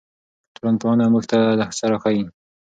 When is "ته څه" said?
1.31-1.85